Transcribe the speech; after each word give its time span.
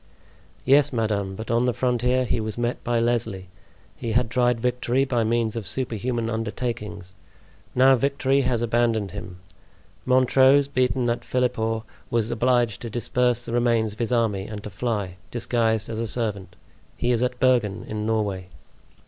"Yes, 0.65 0.91
madame; 0.91 1.35
but 1.35 1.51
on 1.51 1.65
the 1.65 1.75
frontier 1.75 2.25
he 2.25 2.39
was 2.39 2.57
met 2.57 2.83
by 2.83 2.99
Lesly; 2.99 3.49
he 3.95 4.13
had 4.13 4.31
tried 4.31 4.59
victory 4.59 5.05
by 5.05 5.23
means 5.23 5.55
of 5.55 5.67
superhuman 5.67 6.27
undertakings. 6.27 7.13
Now 7.75 7.95
victory 7.95 8.41
has 8.41 8.63
abandoned 8.63 9.11
him. 9.11 9.37
Montrose, 10.07 10.67
beaten 10.67 11.07
at 11.11 11.23
Philiphaugh, 11.23 11.83
was 12.09 12.31
obliged 12.31 12.81
to 12.81 12.89
disperse 12.89 13.45
the 13.45 13.53
remains 13.53 13.93
of 13.93 13.99
his 13.99 14.11
army 14.11 14.47
and 14.47 14.63
to 14.63 14.71
fly, 14.71 15.17
disguised 15.29 15.87
as 15.87 15.99
a 15.99 16.07
servant. 16.07 16.55
He 16.97 17.11
is 17.11 17.21
at 17.21 17.39
Bergen, 17.39 17.85
in 17.87 18.03
Norway." 18.07 18.47